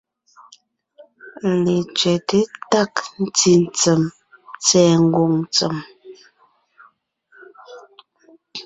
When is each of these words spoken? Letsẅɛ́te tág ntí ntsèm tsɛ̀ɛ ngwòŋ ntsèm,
Letsẅɛ́te 1.63 2.39
tág 2.71 2.93
ntí 3.23 3.51
ntsèm 3.63 4.01
tsɛ̀ɛ 4.63 4.93
ngwòŋ 5.05 5.31
ntsèm, 5.45 5.75